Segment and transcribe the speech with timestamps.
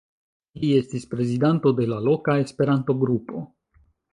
[0.61, 3.45] Li estis prezidanto de la loka Esperanto-grupo.